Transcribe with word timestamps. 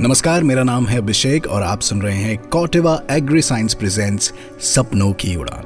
नमस्कार, 0.00 0.42
मेरा 0.44 0.62
नाम 0.62 0.86
है 0.86 0.96
अभिषेक 0.98 1.46
और 1.46 1.62
आप 1.62 1.80
सुन 1.80 2.00
रहे 2.02 2.14
हैं 2.14 2.36
कॉटेवा 2.38 3.00
एग्री 3.10 3.42
साइंस 3.42 3.74
प्रेजेंट्स 3.74 4.32
सपनों 4.60 5.12
की 5.12 5.34
उड़ान। 5.36 5.64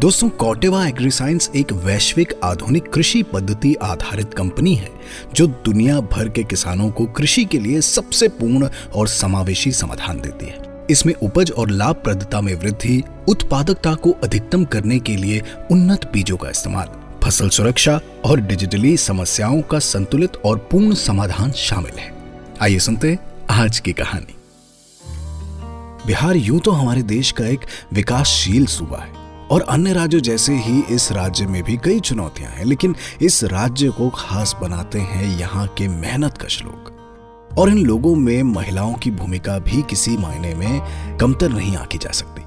दोस्तों, 0.00 0.28
कॉटेवा 0.28 0.86
एग्री 0.86 1.10
साइंस 1.10 1.50
एक 1.56 1.72
वैश्विक 1.72 2.32
आधुनिक 2.44 2.88
कृषि 2.92 3.22
पद्धति 3.22 3.74
आधारित 3.74 4.34
कंपनी 4.34 4.74
है, 4.74 4.90
जो 5.34 5.46
दुनिया 5.46 6.00
भर 6.02 6.28
के 6.28 6.42
किसानों 6.42 6.90
को 6.90 7.06
कृषि 7.06 7.44
के 7.44 7.58
लिए 7.58 7.80
सबसे 7.80 8.28
पूर्ण 8.28 8.68
और 8.94 9.08
समावेशी 9.08 9.72
समाधान 9.72 10.20
देती 10.20 10.46
है। 10.46 10.86
इसमें 10.90 11.14
उपज 11.14 11.50
और 11.50 11.70
लाभप्रदता 11.70 12.40
में 12.40 12.54
वृद्धि, 12.54 13.02
उत्पादकता 13.28 13.94
को 13.94 14.10
अधिकतम 14.24 14.64
करने 14.64 14.98
के 14.98 15.16
लिए 15.16 15.42
उन्नत 15.70 16.10
बीजों 16.12 16.36
का 16.36 16.50
इस्तेमाल, 16.50 16.88
फ़सल 17.24 17.48
सुरक्षा 17.48 18.00
और 18.24 18.40
डिजिटली 18.40 18.96
समस्याओं 18.96 19.62
का 19.62 19.78
संतुलित 19.78 20.36
और 20.36 20.58
पूर्ण 20.70 20.94
समाधान 20.94 21.52
शामिल 21.52 21.98
है। 21.98 22.12
आइए 22.62 22.78
सुनते 22.78 23.16
आज 23.50 23.78
की 23.78 23.92
कहानी। 23.92 24.34
बिहार 26.06 26.36
यूँ 26.36 26.60
तो 26.60 26.70
हमारे 26.70 27.02
देश 27.02 27.30
का 27.32 27.46
एक 27.46 27.60
विकासशील 27.92 28.66
सूबा 28.66 28.98
है 28.98 29.12
और 29.50 29.60
अन्य 29.60 29.92
राज्यों 29.92 30.20
जैसे 30.20 30.54
ही 30.54 30.82
इस 30.90 31.12
राज्य 31.12 31.46
में 31.46 31.62
भी 31.62 31.76
कई 31.76 32.00
चुनौतियाँ 32.00 32.50
हैं, 32.50 32.64
लेकिन 32.64 32.96
इस 33.22 33.44
राज्य 33.44 33.88
को 33.88 34.08
खास 34.08 34.56
बनाते 34.60 34.98
हैं 34.98 35.38
यहाँ 35.38 35.66
के 35.68 35.88
मेहनत 35.88 36.38
कश 36.38 36.62
लोग। 36.62 36.92
और 37.58 37.68
इन 37.68 37.78
लोगों 37.78 38.14
में 38.16 38.42
महिलाओं 38.42 38.94
की 38.94 39.10
भूमिका 39.10 39.58
भी 39.58 39.82
किसी 39.82 40.16
मायने 40.16 40.54
में 40.54 40.80
कमतर 41.18 41.48
नहीं 41.48 41.76
आकी 41.76 41.98
जा 41.98 42.10
सकती। 42.10 42.43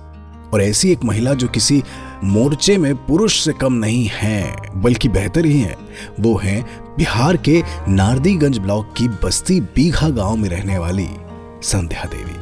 और 0.58 0.64
ऐसी 0.64 0.92
एक 0.92 1.04
महिला 1.06 1.34
जो 1.34 1.48
किसी 1.48 1.82
मोर्चे 2.24 2.78
में 2.78 2.96
पुरुष 3.06 3.40
से 3.44 3.52
कम 3.54 3.74
नहीं 3.74 4.10
है, 4.14 4.72
बल्कि 4.76 5.10
बेहतर 5.10 5.46
ही 5.46 5.60
है। 5.60 5.76
वो 6.20 6.36
है 6.38 6.62
बिहार 6.98 7.38
के 7.38 7.62
नारदीगंज 7.90 8.58
ब्लॉक 8.58 8.94
की 8.98 9.08
बस्ती 9.24 9.60
बीघा 9.76 10.10
गाँव 10.10 10.36
में 10.36 10.50
रहने 10.50 10.78
वाली 10.78 11.08
संध्या 11.64 12.06
देवी। 12.06 12.36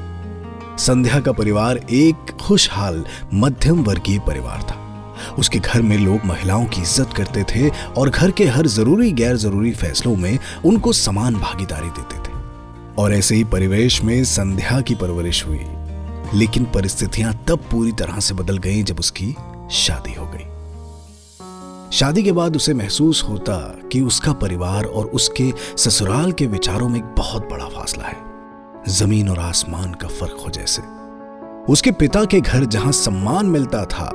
संध्या 0.84 1.20
का 1.20 1.32
परिवार 1.32 1.78
एक 1.78 2.32
खुशहाल, 2.42 3.06
मध्यम 3.34 3.84
वर्गीय 3.84 4.20
परिवार 4.20 4.62
था। 4.62 4.82
उसके 5.40 5.60
घर 5.60 5.82
में 5.82 5.98
लोग 5.98 6.26
महिलाओं 6.26 6.66
की 6.66 6.82
इज़्ज़त 6.82 7.14
करते 7.18 7.44
थे 7.44 7.70
और 7.98 8.10
घर 8.10 8.32
के 8.32 8.46
हर 8.46 8.68
ज़रूरी 8.68 9.12
गैर 9.12 9.36
ज़रूरी 9.38 9.72
फैसलों 9.74 10.16
में 10.16 10.38
उनको 10.66 10.94
समान 10.94 11.36
भागीदारी 11.36 11.90
देते 11.90 12.18
थे। 12.20 12.34
और 12.98 13.14
ऐसे 13.14 13.36
ही 13.36 13.44
परिवेश 13.44 14.04
में 14.04 14.24
संध्या 14.24 14.82
की 14.82 14.96
परवरिश 14.96 15.46
हुई। 15.46 15.66
लेकिन 16.34 16.66
परिस्थितियाँ 16.66 17.34
तब 17.48 17.60
पूरी 17.72 17.92
तरह 17.92 18.20
से 18.20 18.34
बदल 18.34 18.58
गईं 18.58 18.84
जब 18.84 19.00
उसकी 19.00 19.36
शादी 19.72 20.14
हो 20.14 20.26
गई। 20.26 20.52
शादी 21.92 22.24
के 22.24 22.32
बाद 22.32 22.56
उसे 22.56 22.74
महसूस 22.74 23.24
होता 23.24 23.58
कि 23.92 24.02
उसका 24.02 24.34
परिवार 24.34 24.86
और 24.86 25.06
उसके 25.06 25.54
ससुराल 25.78 26.32
के 26.32 26.48
विचारों 26.48 26.90
में 26.90 27.00
एक 27.00 27.16
बहुत 27.18 27.50
बड़ा 27.50 27.66
फासला 27.66 28.04
है। 28.04 28.18
ज़मीन 28.88 29.30
और 29.30 29.40
आसमान 29.40 29.94
का 29.94 30.08
फ़र्क 30.08 30.38
हो 30.46 30.50
जैसे। 30.50 30.82
उसके 31.72 31.92
पिता 31.92 32.26
के 32.26 32.42
घर 32.42 32.66
जहाँ 32.66 32.92
सम्मान 32.92 33.46
मिलता 33.46 33.86
था, 33.86 34.12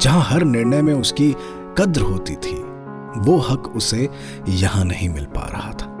जहाँ 0.00 0.22
हर 0.22 0.44
निर्णय 0.44 0.82
में 0.82 0.94
उसकी 0.94 1.34
कद्र 1.78 2.00
होती 2.00 2.34
थी, 2.34 2.56
वो 3.20 3.36
हक 3.36 3.72
उसे 3.76 4.08
यहाँ 4.48 4.84
नहीं 4.84 5.08
मिल 5.08 5.24
पा 5.24 5.48
रहा 5.52 5.72
था। 5.72 5.93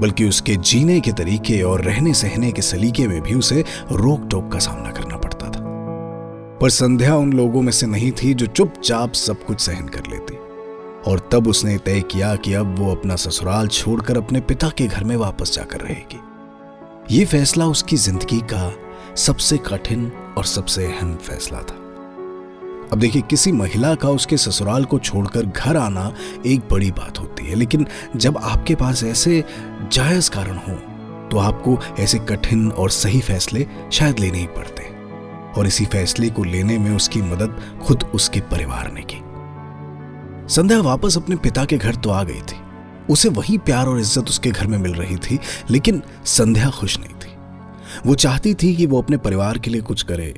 बल्कि 0.00 0.28
उसके 0.28 0.56
जीने 0.56 1.00
के 1.00 1.12
तरीके 1.12 1.62
और 1.62 1.82
रहने 1.82 2.14
सहने 2.14 2.52
के 2.52 2.62
सलीके 2.62 3.08
में 3.08 3.20
भी 3.22 3.34
उसे 3.34 3.64
रोक 3.92 4.28
टोक 4.30 4.52
का 4.52 4.58
सामना 4.58 4.90
करना 4.90 5.16
पड़ता 5.16 5.46
था। 5.46 5.60
पर 6.60 6.70
संध्या 6.70 7.16
उन 7.16 7.32
लोगों 7.32 7.62
में 7.62 7.72
से 7.72 7.86
नहीं 7.86 8.12
थी 8.12 8.34
जो 8.34 8.46
चुपचाप 8.46 9.12
सब 9.12 9.44
कुछ 9.44 9.60
सहन 9.60 9.88
कर 9.88 10.02
लेती। 10.10 10.34
और 11.10 11.28
तब 11.32 11.48
उसने 11.48 11.78
तय 11.78 12.00
किया 12.00 12.36
कि 12.36 12.54
अब 12.54 12.78
वो 12.78 12.94
अपना 12.94 13.16
ससुराल 13.16 13.68
छोड़कर 13.68 14.16
अपने 14.16 14.40
पिता 14.40 14.68
के 14.68 14.86
घर 14.86 15.04
में 15.04 15.16
वापस 15.16 15.54
जाकर 15.54 15.80
रहेगी। 15.80 16.20
ये 17.16 17.24
फैसला 17.24 17.66
उसकी 17.66 17.96
ज़िंदगी 17.96 18.40
का 18.40 18.72
सबसे 19.16 19.56
कठिन 19.56 20.12
और 20.38 20.44
सबसे 20.44 20.86
अहम 20.86 21.14
फैसला 21.16 21.58
था। 21.58 21.82
अब 22.92 22.98
देखिए, 22.98 23.22
किसी 23.22 23.52
महिला 23.52 23.94
का 23.94 24.08
उसके 24.08 24.36
ससुराल 24.36 24.84
को 24.84 24.98
छोड़कर 24.98 25.46
घर 25.46 25.76
आना 25.76 26.12
एक 26.46 26.68
बड़ी 26.70 26.90
बात 26.92 27.18
होती 27.20 27.46
है, 27.46 27.54
लेकिन 27.54 27.86
जब 28.16 28.36
आपके 28.38 28.74
पास 28.74 29.02
ऐसे 29.04 29.42
जायज़ 29.92 30.30
कारण 30.30 30.56
हो 30.58 30.74
तो 31.30 31.38
आपको 31.38 31.78
ऐसे 32.00 32.18
कठिन 32.20 32.70
और 32.70 32.90
सही 32.90 33.20
फैसले 33.20 33.66
शायद 33.92 34.18
लेने 34.18 34.38
ही 34.38 34.46
पड़ते 34.56 34.82
और 35.52 35.66
इसी 35.66 35.84
फैसले 35.86 36.28
को 36.30 36.44
लेने 36.44 36.78
में 36.78 36.90
उसकी 36.90 37.22
मदद 37.22 37.60
खुद 37.82 38.04
उसके 38.14 38.40
परिवार 38.42 38.92
ने 38.92 39.02
की। 39.02 39.20
संध्या 40.54 40.80
वापस 40.82 41.16
अपने 41.16 41.36
पिता 41.36 41.64
के 41.64 41.78
घर 41.78 41.94
तो 41.94 42.10
आ 42.10 42.22
गई 42.22 42.40
थी। 42.42 42.60
उसे 43.10 43.28
वही 43.28 43.58
प्यार 43.58 43.86
और 43.86 43.98
इज़्ज़त 44.00 44.28
उसके 44.28 44.50
घर 44.50 44.66
में 44.66 44.78
मिल 44.78 44.94
रही 44.94 45.16
थी, 45.18 45.38
लेकिन 45.70 46.02
संध्या 46.26 46.70
खुश 46.70 46.98
नहीं 46.98 47.14
थी। 47.14 47.34
वो 48.06 48.14
चाहती 48.16 48.54
थी 48.54 48.74
कि 48.76 48.86
वो 48.86 49.02
अपने 49.02 49.16
परिवार 49.18 49.58
के 49.58 49.70
लिए 49.70 49.80
कुछ 49.82 50.02
करे 50.02 50.34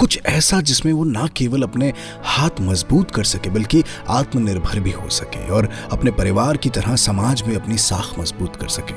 कुछ 0.00 0.18
ऐसा 0.26 0.60
जिसमें 0.60 0.92
वो 0.92 1.04
ना 1.04 1.26
केवल 1.36 1.62
अपने 1.62 1.92
हाथ 2.24 2.60
मज़बूत 2.60 3.10
कर 3.10 3.24
सके, 3.24 3.50
बल्कि 3.50 3.82
आत्मनिर्भर 4.08 4.80
भी 4.80 4.90
हो 4.90 5.08
सके 5.08 5.48
और 5.48 5.68
अपने 5.92 6.10
परिवार 6.10 6.56
की 6.56 6.70
तरह 6.70 6.96
समाज 6.96 7.42
में 7.42 7.54
अपनी 7.56 7.76
साख 7.78 8.18
मज़बूत 8.18 8.56
कर 8.56 8.68
सके। 8.68 8.94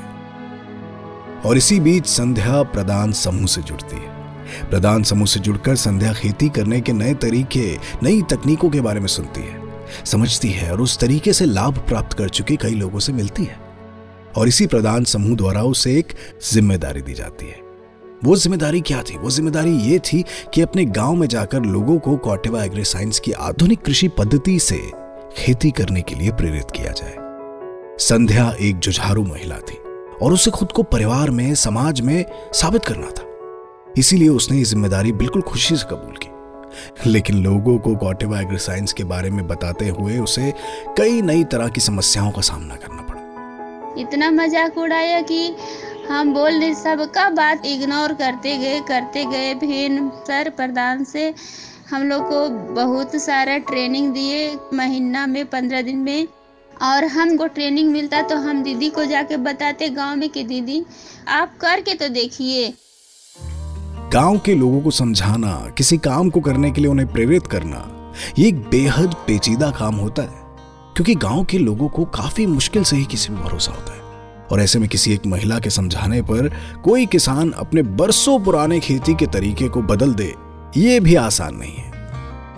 और 1.48 1.56
इसी 1.56 1.78
बीच 1.80 2.06
संध्या 2.06 2.62
प्रदान 2.62 3.12
समूह 3.12 3.46
से 3.46 3.62
जुड़ती 3.62 3.96
है। 3.96 4.70
प्रदान 4.70 5.02
समूह 5.02 5.26
से 5.26 5.40
जुड़कर 5.40 5.76
संध्या 5.76 6.12
खेती 6.12 6.48
करने 6.48 6.80
के 6.80 6.92
नए 6.92 7.14
तरीके, 7.14 7.66
नई 8.02 8.22
तकनीकों 8.22 8.70
के 8.70 8.80
बारे 8.80 9.00
में 9.00 9.06
सुनती 9.06 9.40
है, 9.40 9.62
समझती 10.04 10.50
है 10.50 10.70
और 10.72 10.80
उस 10.80 10.98
तरीके 10.98 11.32
से 11.32 11.44
लाभ 11.44 11.78
प्राप्त 11.78 12.16
कर 12.18 12.28
चुके 12.28 12.56
कई 12.56 12.74
लोगों 12.74 12.98
से 12.98 13.12
मिलती 13.12 13.44
है। 13.44 13.58
और 14.36 14.48
इसी 14.48 14.66
प्रदान 14.66 15.04
समूह 15.04 15.36
द्वारा 15.36 15.62
उसे 15.62 15.98
एक 15.98 16.12
ज़िम्मेदारी 16.52 17.02
दी 17.02 17.14
जाती 17.14 17.46
है। 17.46 17.63
वो 18.22 18.34
ज़िम्मेदारी 18.36 18.80
क्या 18.80 19.02
थी? 19.02 19.16
वो 19.16 19.30
ज़िम्मेदारी 19.30 19.70
ये 19.80 19.98
थी 19.98 20.24
कि 20.54 20.60
अपने 20.60 20.84
गाँव 20.84 21.14
में 21.14 21.26
जाकर 21.28 21.62
लोगों 21.62 21.98
को 21.98 22.16
कॉटेवा 22.16 22.62
एग्री 22.64 22.84
साइंस 22.84 23.18
की 23.20 23.32
आधुनिक 23.32 23.82
कृषि 23.82 24.08
पद्धति 24.08 24.58
से 24.58 24.78
खेती 25.36 25.70
करने 25.70 26.02
के 26.02 26.14
लिए 26.14 26.32
प्रेरित 26.32 26.70
किया 26.70 26.92
जाए। 26.92 27.16
संध्या 27.98 28.50
एक 28.60 28.78
जुझारू 28.78 29.24
महिला 29.24 29.56
थी 29.60 29.78
और 30.22 30.32
उसे 30.32 30.50
खुद 30.50 30.72
को 30.72 30.82
परिवार 30.82 31.30
में, 31.30 31.54
समाज 31.54 32.00
में 32.00 32.24
साबित 32.52 32.84
करना 32.84 33.10
था। 33.10 33.92
इसीलिए 33.98 34.28
उसने 34.28 34.58
ये 34.58 34.64
ज़िम्मेदारी 34.64 35.12
बिल्कुल 35.12 35.42
खुशी 35.42 35.76
से 35.76 35.86
कबूल 35.90 36.16
की। 36.16 37.10
लेकिन 37.10 37.42
लोगों 37.44 37.78
को 37.78 37.94
कॉटेवा 37.96 38.40
एग्रीसाइंस 38.40 38.92
के 38.92 39.04
बारे 39.04 39.30
में 39.30 39.46
बताते 39.48 39.88
हुए 39.88 40.18
उसे 40.18 40.52
कई 40.98 41.20
नई 41.22 41.44
तरह 41.44 41.68
की 41.68 41.80
समस्याओं 41.80 42.30
का 42.30 42.40
सामना 42.40 42.76
करना 42.76 43.02
पड़ा। 43.02 44.00
इतना 44.00 44.30
मज़ाक 44.30 44.78
उड़ाया 44.78 45.20
कि 45.20 45.54
हम 46.10 46.32
बोल 46.34 46.52
रहे 46.52 46.74
सबका 46.74 47.28
बात 47.30 47.66
इग्नोर 47.66 48.12
करते 48.12 48.56
गए 48.58 48.80
करते 48.80 49.24
गए। 49.24 49.54
फिर 49.54 50.10
सर 50.26 50.50
प्रधान 50.50 51.04
से 51.04 51.34
हम 51.90 52.02
लोग 52.02 52.22
को 52.22 52.48
बहुत 52.74 53.16
सारा 53.16 53.58
ट्रेनिंग 53.58 54.12
दिए 54.12 54.56
महीना 54.74 55.26
में, 55.26 55.44
पंद्रह 55.46 55.82
दिन 55.82 55.96
में। 55.96 56.28
और 56.82 57.04
हमको 57.04 57.46
ट्रेनिंग 57.46 57.90
मिलता 57.90 58.22
तो 58.22 58.36
हम 58.36 58.62
दीदी 58.62 58.88
को 58.90 59.04
जाके 59.04 59.36
बताते, 59.36 59.88
गाँव 59.88 60.16
में 60.16 60.28
कि 60.28 60.44
दीदी। 60.44 60.84
आप 61.28 61.56
करके 61.56 61.94
तो 61.94 62.08
देखिए। 62.08 62.72
गाँव 64.12 64.38
के 64.38 64.54
लोगों 64.54 64.80
को 64.80 64.90
समझाना, 64.90 65.74
किसी 65.78 65.98
काम 65.98 66.30
को 66.30 66.40
करने 66.40 66.70
के 66.70 66.80
लिए 66.80 66.90
उन्हें 66.90 67.12
प्रेरित 67.12 67.46
करना, 67.46 68.12
ये 68.38 68.48
एक 68.48 68.60
बेहद 68.60 69.14
पेचीदा 69.26 69.70
काम 69.70 69.94
होता 69.94 70.22
है। 70.22 70.42
क्योंकि 70.94 71.14
गाँव 71.14 71.44
के 71.44 71.58
लोगों 71.58 71.88
को 71.88 72.04
काफ़ी 72.04 72.46
मुश्किल 72.46 72.84
से 72.84 72.96
ही 72.96 73.04
किसी 73.04 73.28
पर 73.28 73.40
भरोसा 73.40 73.72
होता 73.72 73.94
है। 73.94 74.03
और 74.52 74.60
ऐसे 74.60 74.78
में 74.78 74.88
किसी 74.88 75.12
एक 75.12 75.26
महिला 75.26 75.58
के 75.58 75.70
समझाने 75.70 76.22
पर 76.22 76.52
कोई 76.84 77.06
किसान 77.06 77.50
अपने 77.50 77.82
बरसों 77.82 78.40
पुराने 78.40 78.80
खेती 78.80 79.14
के 79.14 79.26
तरीके 79.26 79.68
को 79.68 79.82
बदल 79.82 80.14
दे, 80.14 80.34
ये 80.76 81.00
भी 81.00 81.14
आसान 81.14 81.56
नहीं 81.56 81.74
है। 81.74 81.92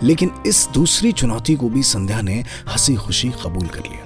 लेकिन 0.03 0.31
इस 0.47 0.69
दूसरी 0.73 1.11
चुनौती 1.11 1.55
को 1.55 1.69
भी 1.69 1.83
संध्या 1.83 2.21
ने 2.21 2.43
हँसी 2.67 2.95
खुशी 2.95 3.29
कबूल 3.29 3.67
कर 3.67 3.79
लिया। 3.79 4.03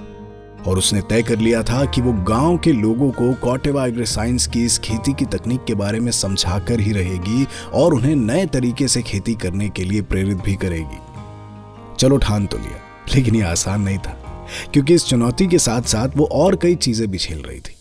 और 0.68 0.78
उसने 0.78 1.02
तय 1.02 1.22
कर 1.22 1.38
लिया 1.38 1.64
था 1.64 1.86
कि 1.86 2.02
वो 2.02 2.14
गाँव 2.14 2.58
के 2.58 2.72
लोगों 2.72 3.12
को 3.12 3.34
कॉटेवा 3.34 3.86
एग्री 3.86 4.06
साइंस 4.06 4.48
की 4.48 4.66
इस 4.66 4.80
खेती 4.80 5.14
की 5.14 5.26
तकनीक 5.26 5.64
के 5.64 5.74
बारे 5.74 6.00
में 6.00 6.12
समझाकर 6.12 6.80
ही 6.80 6.92
रहेगी 6.92 7.48
और 7.74 7.94
उन्हें 7.94 8.16
नए 8.16 8.46
तरीके 8.46 8.88
से 8.88 9.02
खेती 9.02 9.36
करने 9.36 9.70
के 9.70 9.84
लिए 9.84 10.02
प्रेरित 10.02 10.38
भी 10.38 10.56
करेगी। 10.56 11.00
चलो 12.00 12.18
ठान 12.18 12.46
तो 12.46 12.58
लिया, 12.58 12.80
लेकिन 13.16 13.36
ये 13.36 13.42
आसान 13.42 13.82
नहीं 13.82 13.98
था। 13.98 14.31
क्योंकि 14.74 14.94
इस 14.94 15.06
चुनौती 15.06 15.48
के 15.48 15.60
साथ 15.60 15.82
साथ 15.90 16.18
वो 16.18 16.26
और 16.34 16.56
कई 16.56 16.76
चीज़ें 16.78 17.10
भी 17.12 17.18
झेल 17.18 17.42
रही 17.42 17.60
थी। 17.60 17.76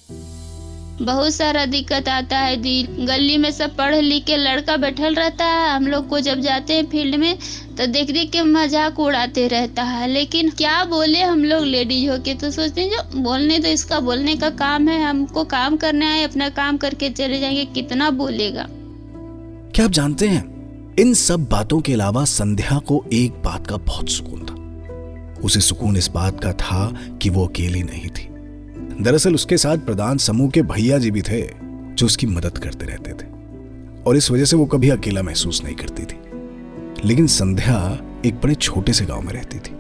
बहुत 1.01 1.33
सारा 1.35 1.65
दिक्कत 1.67 2.09
आता 2.09 2.39
है 2.39 2.57
दी 2.57 2.83
गली 3.01 3.37
में 3.39 3.51
सब 3.51 3.77
पढ़ 3.77 3.95
लिख 3.97 4.25
के 4.25 4.37
लड़का 4.37 4.77
बैठल 4.77 5.15
रहता 5.15 5.45
है। 5.45 5.71
हम 5.71 5.87
लोग 5.87 6.09
को 6.09 6.21
जब 6.21 6.41
जाते 6.41 6.75
हैं 6.75 6.85
फ़ील्ड 6.87 7.15
में 7.15 7.39
तो 7.79 7.87
देख 7.87 8.11
देख 8.11 8.31
के 8.31 8.43
मज़ाक 8.43 8.99
उड़ाते 9.01 9.47
रहता 9.49 9.83
है। 9.83 10.09
लेकिन 10.09 10.51
क्या 10.51 10.85
बोले 10.85 11.23
हम 11.23 11.45
लोग 11.45 11.65
लेडीज़ 11.65 12.11
हो 12.11 12.19
के? 12.19 12.35
तो 12.35 12.51
सोचते 12.51 12.81
हैं 12.81 12.91
जो 12.91 13.21
बोलने 13.21 13.59
तो 13.59 13.69
इसका 13.69 14.01
बोलने 14.01 14.37
का 14.37 14.51
काम 14.59 14.89
है। 14.89 15.03
हमको 15.05 15.45
काम 15.47 15.77
करना 15.77 16.07
है 16.07 16.25
अपना 16.25 16.49
काम 16.51 16.77
करके 16.77 17.11
चले 17.11 17.41
जाएँगे। 17.41 17.65
कितना 17.75 18.11
बोलेगा? 18.13 18.67
क्या 19.75 19.85
आप 19.85 19.91
जानते 19.93 20.29
हैं 20.29 20.45
इन 20.99 21.15
सब 21.17 21.49
बातों 21.49 21.81
के 21.81 21.93
अलावा 21.93 22.25
संध्या 22.27 22.79
को 22.79 23.05
एक 23.13 23.43
बात 23.45 23.67
का 23.67 23.77
बहुत 23.79 24.11
सुकून 24.11 24.41
था। 24.41 24.50
उसे 25.45 25.61
सुकून 25.61 25.97
इस 25.97 26.09
बात 26.09 26.43
का 26.45 26.53
था 26.53 26.93
कि 27.23 27.31
वो 27.31 27.47
अकेली 27.47 27.83
नहीं 27.83 28.09
थी। 28.09 28.29
दरअसल 29.03 29.35
उसके 29.35 29.57
साथ 29.57 29.77
प्रधान 29.77 30.19
समूह 30.19 30.51
के 30.51 30.63
भैया 30.63 30.99
जी 30.99 31.11
भी 31.11 31.23
थे, 31.23 31.43
जो 31.95 32.07
उसकी 32.07 32.27
मदद 32.27 32.59
करते 32.59 32.87
रहते 32.87 33.13
थे। 33.13 33.29
और 34.07 34.17
इस 34.17 34.31
वजह 34.31 34.45
से 34.45 34.57
वो 34.57 34.67
कभी 34.67 34.91
अकेला 34.91 35.23
महसूस 35.23 35.63
नहीं 35.65 35.75
करती 35.75 36.03
थी। 36.03 36.21
लेकिन 37.05 37.27
संध्या 37.27 37.99
एक 38.27 38.35
बड़े 38.35 38.55
छोटे 38.55 38.93
से 38.93 39.05
गाँव 39.05 39.23
में 39.23 39.33
रहती 39.33 39.59
थी, 39.59 39.77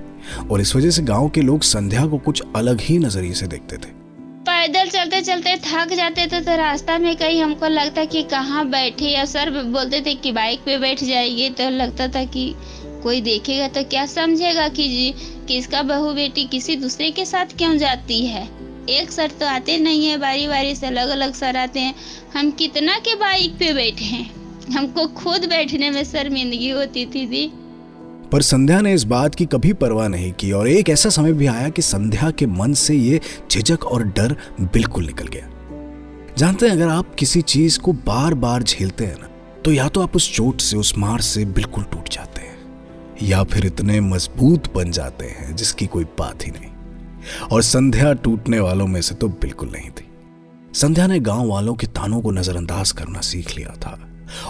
और 0.51 0.61
इस 0.61 0.77
वजह 0.77 0.91
से 0.91 1.03
गाँव 1.03 1.29
के 1.29 1.43
लोग 1.43 1.63
संध्या 1.63 2.07
को 2.07 2.19
कुछ 2.19 2.43
अलग 2.57 2.81
ही 2.81 2.99
नज़रिए 2.99 3.35
से 3.35 3.47
देखते 3.47 3.77
थे। 3.77 3.99
पैदल 4.43 4.89
चलते 4.89 5.21
चलते 5.21 5.57
थक 5.57 5.93
जाते 5.95 6.27
थे 6.27 6.41
तो 6.41 6.57
रास्ता 6.57 6.99
में 6.99 7.17
कहीं 7.17 7.43
हमको 7.43 7.67
लगता 7.67 8.05
कि 8.05 8.23
कहाँ 8.23 8.65
बैठे 8.69 9.07
या 9.07 9.25
सर 9.25 9.51
बोलते 9.65 10.01
थे 10.01 10.15
कि 10.15 10.33
बाइक 10.33 10.61
पे 10.61 10.79
बैठ 10.79 11.05
जाइए 11.05 11.51
तो 11.51 11.69
लगता 11.71 12.09
था 12.09 12.25
कि 12.25 12.55
कोई 13.03 13.21
देखेगा 13.21 13.69
तो 13.69 13.83
क्या 13.85 14.05
समझेगा 14.07 14.69
कि 14.69 14.89
जी, 14.89 15.11
किसका 15.49 15.83
बहू 15.83 16.13
बेटी 16.15 16.45
किसी 16.45 16.77
दूसरे 16.77 17.11
के 17.11 17.25
साथ 17.25 17.57
क्यों 17.59 17.77
जाती 17.79 18.25
है? 18.27 18.49
एक 18.89 19.11
सर 19.11 19.31
तो 19.31 19.47
आते 19.47 19.77
नहीं 19.79 20.07
है 20.07 20.17
बारी 20.19 20.47
बारी 20.49 20.75
से 20.75 20.87
अलग 20.87 21.09
अलग 21.09 21.35
सर 21.35 21.57
आते 21.57 21.81
हैं। 21.81 21.95
हम 22.35 22.51
कितना 22.51 22.99
के 22.99 23.15
बाइक 23.15 23.53
पे 23.53 23.73
बैठे 23.75 24.05
हैं? 24.05 24.31
हमको 24.73 25.07
खुद 25.15 25.45
बैठने 25.45 25.91
में 25.91 26.05
शर्मिंदगी 26.05 26.71
होती 26.71 27.05
थी 27.07 27.27
दी 27.27 27.51
पर 28.33 28.43
संध्या 28.43 28.81
ने 28.81 28.93
इस 28.95 29.05
बात 29.05 29.35
की 29.35 29.47
कभी 29.47 29.73
परवाह 29.73 30.09
नहीं 30.09 30.33
की 30.33 30.51
और 30.53 30.69
एक 30.69 30.89
ऐसा 30.89 31.09
समय 31.09 31.33
भी 31.33 31.47
आया 31.47 31.69
कि 31.69 31.83
संध्या 31.83 32.31
के 32.31 32.47
मन 32.47 32.73
से 32.75 32.95
ये 32.95 33.21
झिझक 33.51 33.85
और 33.85 34.05
डर 34.09 34.37
बिल्कुल 34.63 35.07
निकल 35.07 35.27
गया। 35.27 35.49
जानते 36.39 36.67
हैं, 36.67 36.73
अगर 36.73 36.89
आप 36.89 37.15
किसी 37.15 37.41
चीज़ 37.43 37.79
को 37.79 37.93
बार 37.93 38.35
बार 38.35 38.63
झेलते 38.63 39.05
हैं 39.05 39.17
ना 39.21 39.29
तो 39.65 39.73
या 39.73 39.89
तो 39.89 40.03
आप 40.03 40.17
उस 40.17 40.33
चोट 40.35 40.61
से, 40.61 40.77
उस 40.77 40.97
मार 40.99 41.21
से 41.21 41.45
बिल्कुल 41.45 41.85
टूट 41.85 42.09
जाते 42.09 42.40
हैं। 42.40 42.40
या 43.23 43.43
फिर 43.43 43.67
इतने 43.67 44.01
मज़बूत 44.01 44.75
बन 44.75 44.91
जाते 44.91 45.25
हैं 45.25 45.57
जिसकी 45.57 45.87
कोई 45.87 46.05
बात 46.05 46.47
ही 46.47 46.51
नहीं। 46.51 46.71
और 47.53 47.63
संध्या 47.63 48.13
टूटने 48.13 48.61
वालों 48.61 48.87
में 48.87 49.03
से 49.03 49.15
तो 49.15 49.29
बिल्कुल 49.29 49.69
नहीं 49.69 49.91
थी। 49.91 50.09
संध्या 50.75 51.07
ने 51.07 51.21
गाँव 51.21 51.49
वालों 51.49 51.75
के 51.75 51.87
तानों 51.87 52.21
को 52.21 52.31
नजरअंदाज 52.31 52.93
करना 52.93 53.21
सीख 53.21 53.57
लिया 53.57 53.69
था। 53.69 54.07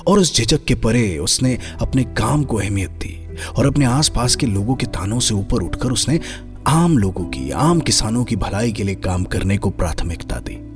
और 0.06 0.18
उस 0.18 0.36
झिझक 0.36 0.64
के 0.64 0.74
परे 0.74 1.18
उसने 1.18 1.58
अपने 1.80 2.04
काम 2.04 2.44
को 2.44 2.56
अहमियत 2.56 2.90
दी 2.90 3.36
और 3.56 3.66
अपने 3.66 3.84
आसपास 3.84 4.36
के 4.36 4.46
लोगों 4.46 4.74
के 4.74 4.86
तानों 4.86 5.20
से 5.20 5.34
ऊपर 5.34 5.62
उठकर 5.62 5.88
उसने 5.88 6.20
आम 6.66 6.98
लोगों 6.98 7.24
की, 7.24 7.50
आम 7.50 7.80
किसानों 7.80 8.24
की 8.24 8.36
भलाई 8.36 8.72
के 8.72 8.82
लिए 8.82 8.94
काम 8.94 9.24
करने 9.24 9.58
को 9.58 9.70
प्राथमिकता 9.70 10.36
दी। 10.36 10.66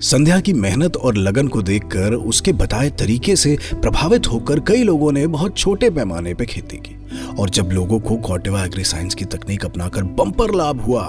संध्या 0.00 0.40
की 0.40 0.52
मेहनत 0.52 0.96
और 0.96 1.16
लगन 1.16 1.48
को 1.48 1.62
देखकर 1.62 2.14
उसके 2.14 2.52
बताए 2.52 2.90
तरीके 2.90 3.36
से 3.36 3.58
प्रभावित 3.74 4.26
होकर 4.26 4.60
कई 4.60 4.82
लोगों 4.82 5.12
ने 5.12 5.26
बहुत 5.26 5.58
छोटे 5.58 5.90
पैमाने 5.90 6.34
पर 6.34 6.44
खेती 6.44 6.76
की। 6.76 6.95
और 7.38 7.50
जब 7.50 7.70
लोगों 7.72 7.98
को 8.00 8.16
कॉटेवा 8.18 8.64
एग्री 8.64 8.84
साइंस 8.84 9.14
की 9.14 9.24
तकनीक 9.24 9.64
अपनाकर 9.64 10.02
बम्पर 10.18 10.54
लाभ 10.54 10.80
हुआ, 10.80 11.04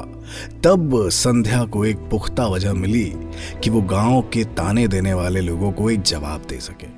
तब 0.64 1.10
संध्या 1.14 1.64
को 1.66 1.86
एक 1.86 1.98
पुख्ता 2.12 2.48
वजह 2.48 2.74
मिली 2.74 3.12
कि 3.64 3.70
वो 3.70 3.82
गाँव 3.88 4.22
के 4.34 4.44
ताने 4.58 4.88
देने 4.88 5.14
वाले 5.14 5.42
लोगों 5.42 5.72
को 5.72 5.90
एक 5.90 6.02
जवाब 6.04 6.46
दे 6.50 6.60
सके। 6.60 6.96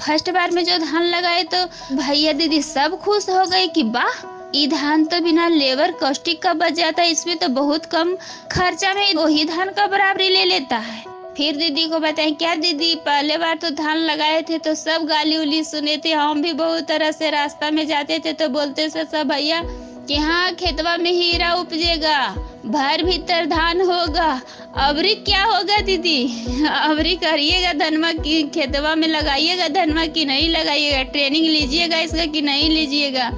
फ़र्स्ट 0.00 0.30
बार 0.30 0.50
में 0.50 0.64
जो 0.64 0.78
धान 0.78 1.04
लगाए 1.04 1.42
तो 1.44 1.64
भैया 1.96 2.32
दीदी 2.32 2.62
सब 2.62 2.98
खुश 2.98 3.28
हो 3.30 3.44
गए 3.46 3.66
कि 3.66 3.82
वाह 3.82 4.26
ये 4.54 4.66
धान 4.66 5.04
तो 5.04 5.20
बिना 5.20 5.48
लेबर 5.48 5.92
कॉस्टिक 5.92 6.42
का 6.42 6.52
बच 6.54 6.72
जाता 6.72 7.02
है 7.02 7.10
इसमें 7.10 7.36
तो 7.38 7.48
बहुत 7.54 7.86
कम 7.86 8.14
खर्चा 8.52 8.94
में 8.94 9.14
वही 9.14 9.44
धान 9.44 9.70
का 9.70 9.86
बराबरी 9.86 10.28
ले 10.28 10.44
लेता 10.44 10.76
है। 10.76 11.07
फिर 11.38 11.56
दीदी 11.56 11.84
को 11.88 11.98
बताए, 11.98 12.30
क्या 12.30 12.54
दीदी, 12.54 12.94
पहले 13.06 13.36
बार 13.38 13.56
तो 13.56 13.68
धान 13.70 13.96
लगाए 13.96 14.40
थे 14.42 14.56
तो 14.58 14.74
सब 14.74 15.04
गाली 15.08 15.36
उली 15.36 15.62
सुने 15.64 15.96
थे, 15.96 16.12
हम 16.12 16.40
भी 16.42 16.52
बहुत 16.52 16.86
तरह 16.88 17.10
से 17.10 17.30
रास्ता 17.30 17.70
में 17.70 17.86
जाते 17.86 18.18
थे 18.18 18.32
तो 18.32 18.48
बोलते 18.48 18.88
थे, 18.88 19.04
सब 19.04 19.28
भैया, 19.28 19.60
कि 20.08 20.16
हाँ 20.16 20.52
खेतवा 20.52 20.96
में 20.96 21.10
हीरा 21.10 21.52
उपजेगा, 21.54 22.18
भर 22.66 23.02
भीतर 23.02 23.46
धान 23.46 23.80
होगा, 23.80 24.40
अबरी 24.78 25.14
क्या 25.14 25.44
होगा 25.44 25.80
दीदी? 25.80 26.24
अबरी 26.68 27.14
करिएगा 27.16 27.72
धनमा 27.78 28.12
की, 28.12 28.42
खेतवा 28.48 28.94
में 28.94 29.08
लगाइएगा 29.08 29.68
धनमा 29.68 30.06
की 30.06 30.24
नहीं 30.24 30.48
लगाइएगा? 30.48 31.02
ट्रेनिंग 31.02 31.46
लीजिएगा 31.46 31.98
इसका 31.98 32.26
कि 32.26 32.42
नहीं 32.42 32.68
लीजिएगा? 32.70 33.30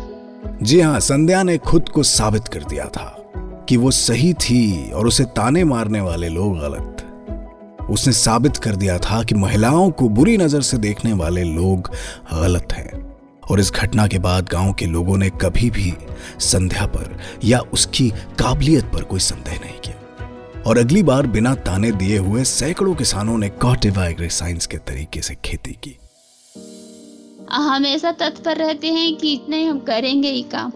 जी 0.62 0.80
हाँ 0.80 1.00
संध्या 1.00 1.42
ने 1.42 1.58
खुद 1.58 1.88
को 1.88 2.02
साबित 2.02 2.48
कर 2.48 2.64
दिया 2.64 2.86
था 2.86 3.06
कि 3.68 3.76
वो 3.76 3.90
सही 3.90 4.32
थी 4.34 4.90
और 4.90 5.06
उसे 5.06 5.24
ताने 5.36 5.64
मारने 5.64 6.00
वाले 6.00 6.28
लोग 6.28 6.58
गलत 6.60 6.99
उसने 7.90 8.12
साबित 8.12 8.56
कर 8.56 8.76
दिया 8.76 8.98
था 8.98 9.22
कि 9.22 9.34
महिलाओं 9.34 9.90
को 9.90 10.08
बुरी 10.08 10.36
नज़र 10.36 10.60
से 10.60 10.78
देखने 10.78 11.12
वाले 11.12 11.44
लोग 11.44 11.90
गलत 12.32 12.72
हैं। 12.72 13.08
और 13.50 13.60
इस 13.60 13.72
घटना 13.72 14.06
के 14.06 14.18
बाद 14.18 14.48
गाँव 14.48 14.72
के 14.72 14.86
लोगों 14.86 15.16
ने 15.18 15.30
कभी 15.42 15.70
भी 15.70 15.92
संध्या 16.40 16.86
पर 16.86 17.16
या 17.44 17.60
उसकी 17.72 18.08
काबिलियत 18.38 18.84
पर 18.84 19.02
कोई 19.02 19.20
संदेह 19.20 19.58
नहीं 19.60 19.78
किया। 19.80 20.62
और 20.66 20.78
अगली 20.78 21.02
बार 21.02 21.26
बिना 21.26 21.54
ताने 21.54 21.90
दिए 21.92 22.18
हुए 22.18 22.44
सैकड़ों 22.44 22.94
किसानों 22.94 23.38
ने 23.38 23.48
कॉटिवा 23.48 24.06
एग्री 24.06 24.28
साइंस 24.30 24.66
के 24.66 24.76
तरीके 24.78 25.22
से 25.22 25.34
खेती 25.44 25.72
की। 25.82 25.96
हमेशा 27.52 28.10
तत्पर 28.12 28.56
रहते 28.56 28.86
हैं 28.86 29.14
कि 29.16 29.32
इतने 29.34 29.64
हम 29.64 29.78
करेंगे 29.78 30.30
ही 30.30 30.42
काम। 30.42 30.72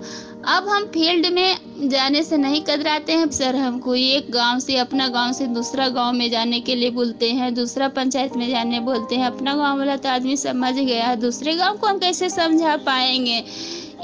अब 0.46 0.68
हम 0.68 0.84
फ़ील्ड 0.84 1.26
में 1.34 1.88
जाने 1.88 2.22
से 2.22 2.36
नहीं 2.36 2.60
कतराते 2.62 3.12
हैं। 3.12 3.30
सर, 3.30 3.56
हमको 3.56 3.94
एक 3.94 4.30
गाँव 4.32 4.58
से, 4.58 4.76
अपना 4.78 5.06
गाँव 5.08 5.32
से 5.32 5.46
दूसरा 5.48 5.88
गाँव 5.90 6.12
में 6.12 6.30
जाने 6.30 6.60
के 6.60 6.74
लिए 6.74 6.90
बोलते 6.90 7.30
हैं, 7.30 7.52
दूसरा 7.54 7.88
पंचायत 7.90 8.36
में 8.36 8.48
जाने 8.50 8.80
बोलते 8.82 9.16
हैं। 9.16 9.26
अपना 9.26 9.54
गाँव 9.56 9.78
वाला 9.78 9.96
तो 9.96 10.08
आदमी 10.08 10.36
समझ 10.36 10.74
गया 10.74 11.06
है 11.06 11.16
दूसरे 11.16 11.54
गाँव 11.54 11.76
को 11.76 11.86
हम 11.86 11.98
कैसे 11.98 12.28
समझा 12.30 12.76
पाएँगे? 12.86 13.42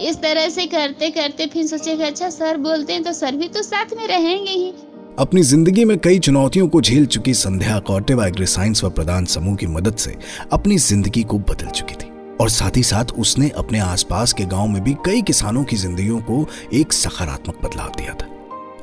इस 0.01 0.17
तरह 0.17 0.49
से 0.49 0.67
करते 0.67 1.11
करते 1.11 1.47
फिर 1.47 1.67
सोचेगा 1.67 2.07
अच्छा 2.07 2.31
सर 2.31 2.57
बोलते 2.59 2.93
हैं 2.93 3.03
तो 3.05 3.13
सर 3.13 3.37
भी 3.37 3.49
तो 3.49 3.63
साथ 3.63 3.97
में 3.97 4.07
रहेंगे 4.09 4.51
ही। 4.51 4.73
अपनी 5.19 5.43
ज़िंदगी 5.43 5.85
में 5.85 5.99
कई 5.99 6.19
चुनौतियों 6.19 6.69
को 6.69 6.81
झेल 6.81 7.07
चुकी 7.07 7.35
संध्या 7.37 7.79
कॉटेवा 7.87 8.27
एग्री 8.27 8.47
साइंस 8.49 8.85
व 8.85 8.91
प्रदान 8.91 9.25
समूह 9.27 9.57
की 9.57 9.67
मदद 9.69 9.97
से 9.97 10.17
अपनी 10.53 10.79
ज़िंदगी 10.79 11.23
को 11.23 11.39
बदल 11.41 11.71
चुकी 11.71 11.95
थी। 11.95 12.10
और 12.41 12.49
साथ 12.49 12.77
ही 12.77 12.83
साथ 12.83 13.05
उसने 13.19 13.49
अपने 13.49 13.79
आसपास 13.79 14.33
के 14.33 14.45
गाँव 14.45 14.69
में 14.69 14.83
भी 14.85 14.95
कई 15.07 15.23
किसानों 15.23 15.65
की 15.65 15.77
जिंदगियों 15.77 16.21
को 16.21 16.47
एक 16.73 16.93
सकारात्मक 16.93 17.59
बदलाव 17.65 17.89
दिया 17.89 18.15
था। 18.15 18.27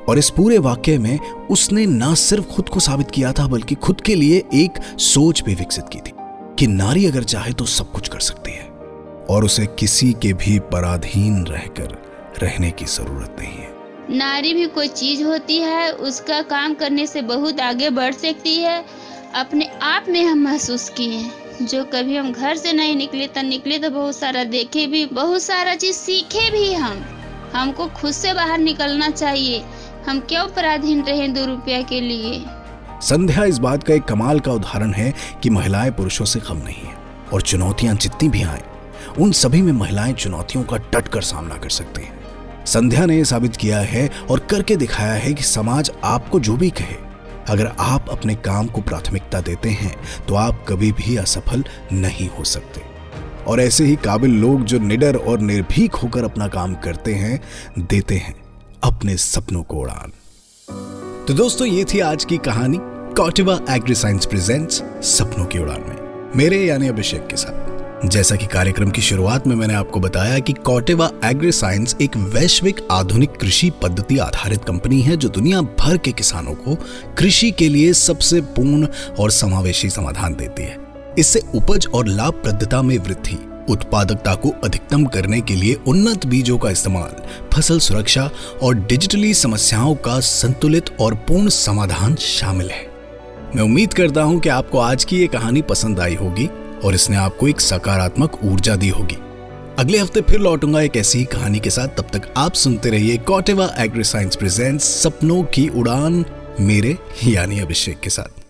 और 0.09 0.18
इस 0.18 0.30
पूरे 0.30 0.57
वाक्य 0.57 0.98
में 0.98 1.19
उसने 1.51 1.86
न 1.86 2.13
सिर्फ़ 2.15 2.45
खुद 2.45 2.69
को 2.69 2.80
साबित 2.80 3.12
किया 3.12 3.33
था, 3.33 3.48
बल्कि 3.48 3.75
खुद 3.75 4.01
के 4.01 4.15
लिए 4.15 4.44
एक 4.54 5.00
सोच 5.00 5.42
भी 5.44 5.56
विकसित 5.56 5.86
की 5.94 6.00
थी 6.00 6.12
कि 6.59 6.68
नारी 6.68 7.06
अगर 7.06 7.24
चाहे 7.24 7.54
तो 7.54 7.65
सब 7.65 7.92
कुछ 7.92 8.07
कर 8.07 8.19
सकती 8.19 8.51
है 8.51 8.65
और 9.30 9.45
उसे 9.45 9.65
किसी 9.80 10.12
के 10.13 10.33
भी 10.33 10.60
पराधीन 10.60 11.44
रहकर 11.44 11.98
रहने 12.44 12.71
की 12.71 12.86
ज़रूरत 12.86 13.36
नहीं 13.39 13.57
है। 13.57 13.69
नारी 14.10 14.53
भी 14.53 14.65
कोई 14.68 14.88
चीज़ 14.88 15.24
होती 15.24 15.57
है, 15.57 15.92
उसका 15.92 16.42
काम 16.42 16.74
करने 16.74 17.07
से 17.07 17.21
बहुत 17.21 17.60
आगे 17.60 17.89
बढ़ 17.89 18.13
सकती 18.13 18.56
है। 18.56 18.86
अपने 19.36 19.65
आप 19.65 20.06
में 20.10 20.24
हम 20.24 20.44
महसूस 20.44 20.89
किए 20.89 21.24
जो 21.62 21.84
कभी 21.84 22.16
हम 22.16 22.32
घर 22.32 22.56
से 22.56 22.74
नहीं 22.74 22.96
निकले 22.96 23.28
तो 23.28 23.42
निकले 23.42 23.78
तो 23.80 23.90
बहुत 23.90 24.16
सारा 24.16 24.44
देखे 24.44 24.88
भी, 24.88 25.06
बहुत 25.06 25.42
सारा 25.42 25.76
चीज़ 25.76 25.96
सीखे 25.96 26.50
भी 26.52 26.74
हम। 26.74 27.06
हमको 27.56 27.88
खुद 27.88 28.12
से 28.12 28.34
बाहर 28.34 28.58
निकलना 28.58 29.10
चाहिए। 29.10 29.64
हम 30.08 30.20
क्यों 30.20 30.48
पराधीन 30.48 31.04
रहे 31.04 31.28
दो 31.28 31.46
रुपया 31.46 31.82
के 31.82 32.02
लिए? 32.02 32.44
संध्या, 33.02 33.44
इस 33.44 33.58
बात 33.58 33.84
का 33.84 33.94
एक 33.94 34.04
कमाल 34.04 34.40
का 34.40 34.52
उदाहरण 34.52 34.94
है 34.94 35.14
कि 35.44 35.50
महिलाएँ 35.50 35.92
पुरुषों 35.92 36.26
से 36.26 36.40
कम 36.40 36.58
नहीं 36.58 36.88
है 36.88 36.96
और 37.34 37.42
चुनौतियाँ 37.42 37.96
जितनी 37.96 38.30
भी 38.30 38.44
आए, 38.44 38.64
उन 39.20 39.32
सभी 39.32 39.62
में 39.62 39.74
महिलाएँ 39.74 40.14
चुनौतियों 40.14 40.64
का 40.64 40.78
डट 40.78 41.08
कर 41.08 41.22
सामना 41.22 41.58
कर 41.58 41.70
सकती 41.70 42.02
हैं। 42.02 42.66
संध्या 42.66 43.06
ने 43.06 43.18
यह 43.18 43.24
साबित 43.24 43.56
किया 43.56 43.80
है 43.80 44.10
और 44.30 44.40
करके 44.40 44.76
दिखाया 44.76 45.14
है 45.14 45.34
कि 45.34 45.44
समाज 45.44 45.92
आपको 46.04 46.40
जो 46.40 46.58
भी 46.58 46.70
कहे 46.70 47.07
अगर 47.48 47.72
आप 47.80 48.10
अपने 48.10 48.36
काम 48.36 48.68
को 48.68 48.82
प्राथमिकता 48.82 49.42
देते 49.42 49.70
हैं 49.70 49.96
तो 50.27 50.36
आप 50.36 50.66
कभी 50.70 50.92
भी 50.92 51.16
असफल 51.18 51.63
नहीं 51.94 52.30
हो 52.30 52.44
सकते। 52.44 52.82
और 53.44 53.62
ऐसे 53.62 53.86
ही 53.86 53.96
काबिल 53.96 54.32
लोग 54.32 54.63
जो 54.63 54.80
निडर 54.80 55.16
और 55.16 55.39
निर्भीक 55.39 55.96
होकर 55.96 56.24
अपना 56.24 56.48
काम 56.48 56.74
करते 56.75 57.13
हैं, 57.13 57.39
देते 57.80 58.16
हैं 58.16 58.36
अपने 58.84 59.18
सपनों 59.18 59.63
को 59.63 59.77
उड़ान। 59.77 60.12
तो 61.27 61.34
दोस्तों, 61.34 61.68
ये 61.68 61.84
थी 61.84 62.00
आज 62.00 62.25
की 62.25 62.38
कहानी, 62.38 62.77
कॉटिवा 63.16 63.60
एग्री 63.70 63.96
साइंस 63.96 64.25
प्रेजेंट्स 64.25 64.84
सपनों 65.18 65.46
की 65.46 65.60
उड़ान 65.60 65.82
में। 65.82 66.32
मेरे 66.36 66.66
यानी 66.66 66.88
अभिषेक 66.88 67.27
के 67.27 67.36
साथ। 67.36 67.76
जैसा 68.06 68.36
कि 68.36 68.46
कार्यक्रम 68.46 68.89
की 68.89 69.01
शुरुआत 69.01 69.48
में 69.48 69.56
मैंने 69.56 69.74
आपको 69.74 70.00
बताया 70.00 70.39
कि 70.39 70.54
कॉटेवा 70.54 71.10
एग्री 71.25 71.51
साइंस 71.51 71.96
एक 72.01 72.18
वैश्विक 72.18 72.88
आधुनिक 72.92 73.32
कृषि 73.32 73.72
पद्धति 73.84 74.18
आधारित 74.18 74.63
कंपनी 74.63 75.01
है 75.01 75.16
जो 75.18 75.30
दुनिया 75.30 75.62
भर 75.62 75.98
के 75.98 76.12
किसानों 76.12 76.54
को 76.54 76.75
कृषि 77.18 77.51
के 77.51 77.70
लिए 77.70 77.94
सबसे 77.94 78.42
पूर्ण 78.42 78.88
और 79.20 79.32
समावेशी 79.32 79.89
समाधान 79.89 80.36
देती 80.36 80.63
है। 80.63 80.77
इससे 81.20 81.42
उपज 81.56 81.88
और 81.94 82.08
लाभप्रदता 82.08 82.82
में 82.82 82.98
वृद्धि, 82.98 83.38
उत्पादकता 83.70 84.36
को 84.36 84.50
अधिकतम 84.63 85.06
करने 85.06 85.42
के 85.42 85.56
लिए 85.56 85.74
उन्नत 85.88 86.25
बीजों 86.25 86.58
का 86.58 86.70
इस्तेमाल, 86.70 87.24
फ़सल 87.54 87.80
सुरक्षा 87.80 88.30
और 88.63 88.75
डिजिटली 88.75 89.34
समस्याओं 89.34 89.96
का 89.96 90.20
संतुलित 90.20 90.96
और 91.00 91.16
पूर्ण 91.16 91.50
समाधान 91.50 92.16
शामिल 92.16 92.70
है। 92.70 92.86
मैं 93.56 93.63
उम्मीद 93.63 93.94
करता 93.94 94.22
हूँ 94.22 94.39
कि 94.39 94.50
आपको 94.50 94.80
आज 94.80 95.04
की 95.04 95.18
ये 95.18 95.27
कहानी 95.27 95.62
पसंद 95.62 96.00
आई 96.00 96.16
होगी। 96.16 96.50
और 96.86 96.96
इसने 96.96 97.17
आपको 97.17 97.48
एक 97.48 97.62
सकारात्मक 97.62 98.43
ऊर्जा 98.43 98.75
दी 98.75 98.89
होगी। 98.89 99.17
अगले 99.79 99.98
हफ़्ते 99.98 100.22
फिर 100.22 100.39
लौटूँगा 100.39 100.81
एक 100.81 100.98
ऐसी 100.98 101.19
ही 101.19 101.25
कहानी 101.25 101.60
के 101.60 101.69
साथ। 101.69 101.88
तब 101.88 102.10
तक 102.13 102.34
आप 102.38 102.53
सुनते 102.53 102.89
रहिए 102.89 103.17
कॉटेवा 103.17 103.69
एग्री 103.77 104.03
साइंस 104.03 104.36
प्रेजेंट्स, 104.36 104.86
सपनों 105.03 105.43
की 105.43 105.67
उड़ान 105.69 106.25
मेरे 106.60 106.98
यानी 107.24 107.60
अभिषेक 107.60 108.00
के 108.00 108.10
साथ। 108.10 108.47